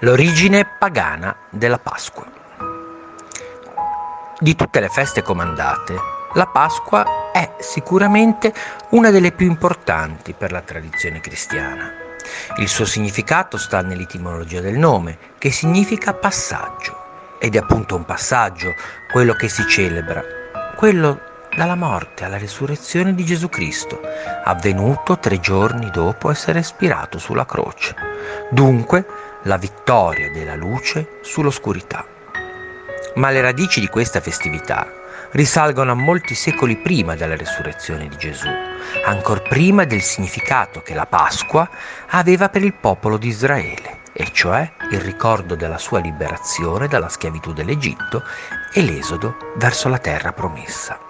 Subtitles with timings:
[0.00, 2.26] L'origine pagana della Pasqua.
[4.38, 5.94] Di tutte le feste comandate,
[6.34, 8.52] la Pasqua è sicuramente
[8.90, 11.90] una delle più importanti per la tradizione cristiana.
[12.58, 17.04] Il suo significato sta nell'etimologia del nome, che significa passaggio.
[17.38, 18.74] Ed è appunto un passaggio
[19.10, 20.22] quello che si celebra,
[20.76, 21.25] quello
[21.56, 24.00] dalla morte alla risurrezione di Gesù Cristo,
[24.44, 27.94] avvenuto tre giorni dopo essere spirato sulla croce.
[28.50, 29.06] Dunque,
[29.44, 32.04] la vittoria della luce sull'oscurità.
[33.14, 34.86] Ma le radici di questa festività
[35.30, 38.48] risalgono a molti secoli prima della resurrezione di Gesù,
[39.06, 41.68] ancor prima del significato che la Pasqua
[42.08, 47.52] aveva per il popolo di Israele, e cioè il ricordo della sua liberazione dalla schiavitù
[47.52, 48.22] dell'Egitto
[48.72, 51.05] e l'esodo verso la terra promessa.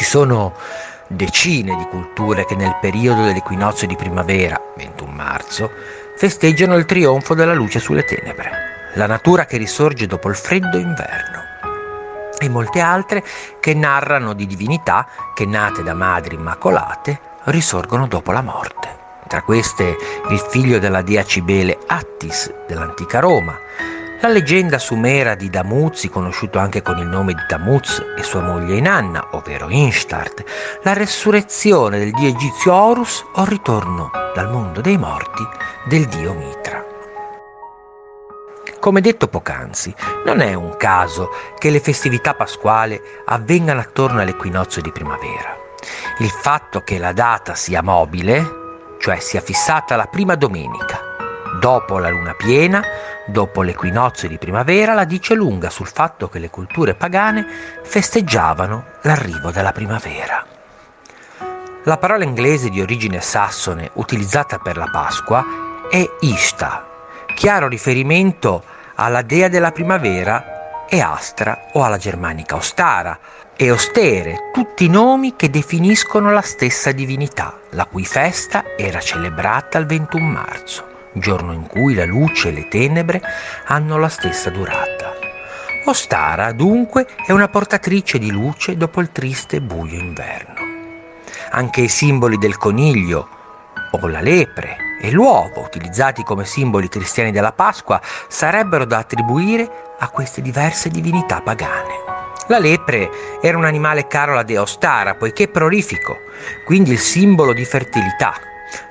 [0.00, 0.54] Ci sono
[1.08, 5.70] decine di culture che nel periodo dell'equinozio di primavera, 21 marzo,
[6.16, 8.50] festeggiano il trionfo della luce sulle tenebre,
[8.94, 11.42] la natura che risorge dopo il freddo inverno,
[12.38, 13.22] e molte altre
[13.60, 18.96] che narrano di divinità che nate da madri immacolate risorgono dopo la morte.
[19.28, 19.98] Tra queste
[20.30, 23.54] il figlio della dea Cibele Attis dell'antica Roma,
[24.20, 28.76] la leggenda sumera di Damuz, conosciuto anche con il nome di Tamuz e sua moglie
[28.76, 30.44] Inanna, ovvero Inshtart,
[30.82, 35.42] la resurrezione del dio egizio Horus o il ritorno dal mondo dei morti
[35.86, 36.84] del dio Mitra.
[38.78, 39.94] Come detto poc'anzi,
[40.26, 45.56] non è un caso che le festività pasquali avvengano attorno all'equinozio di primavera.
[46.18, 51.09] Il fatto che la data sia mobile, cioè sia fissata la prima domenica,
[51.60, 52.82] dopo la luna piena,
[53.26, 57.46] dopo l'equinozio di primavera, la dice lunga sul fatto che le culture pagane
[57.84, 60.44] festeggiavano l'arrivo della primavera.
[61.84, 65.44] La parola inglese di origine sassone utilizzata per la Pasqua
[65.88, 66.86] è Ishta,
[67.34, 68.64] chiaro riferimento
[68.94, 73.18] alla dea della primavera e Astra o alla germanica Ostara
[73.54, 79.86] e Ostere, tutti nomi che definiscono la stessa divinità, la cui festa era celebrata il
[79.86, 83.20] 21 marzo giorno in cui la luce e le tenebre
[83.66, 85.14] hanno la stessa durata.
[85.86, 90.54] Ostara, dunque, è una portatrice di luce dopo il triste e buio inverno.
[91.52, 93.28] Anche i simboli del coniglio,
[93.92, 100.08] o la lepre, e l'uovo, utilizzati come simboli cristiani della Pasqua, sarebbero da attribuire a
[100.10, 101.94] queste diverse divinità pagane.
[102.48, 103.08] La lepre
[103.40, 106.18] era un animale caro alla dea Ostara, poiché prolifico,
[106.64, 108.34] quindi il simbolo di fertilità,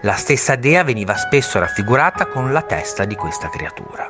[0.02, 4.10] la stessa dea veniva spesso raffigurata con la testa di questa creatura.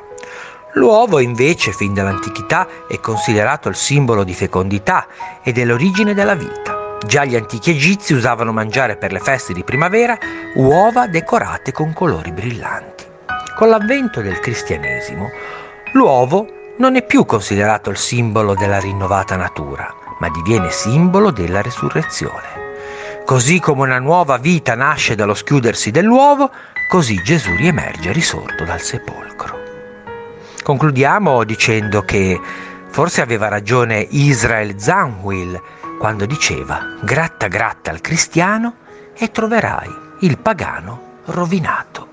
[0.74, 5.06] L'uovo invece, fin dall'antichità, è considerato il simbolo di fecondità
[5.42, 6.98] e dell'origine della vita.
[7.04, 10.16] Già gli antichi egizi usavano mangiare per le feste di primavera
[10.54, 13.04] uova decorate con colori brillanti.
[13.56, 15.30] Con l'avvento del cristianesimo,
[15.92, 16.46] l'uovo
[16.78, 22.69] non è più considerato il simbolo della rinnovata natura, ma diviene simbolo della resurrezione.
[23.30, 26.50] Così come una nuova vita nasce dallo schiudersi dell'uovo,
[26.88, 29.56] così Gesù riemerge risorto dal sepolcro.
[30.64, 32.40] Concludiamo dicendo che
[32.88, 35.62] forse aveva ragione Israel Zanwil
[36.00, 38.78] quando diceva gratta gratta al cristiano
[39.16, 39.88] e troverai
[40.22, 42.09] il pagano rovinato.